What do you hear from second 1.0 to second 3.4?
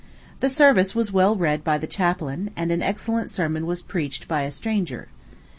well read by the chaplain, and an excellent